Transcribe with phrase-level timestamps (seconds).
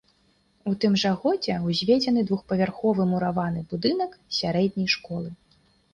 [0.69, 5.29] У тым жа годзе ўзведзены двухпавярховы мураваны будынак сярэдняй школы.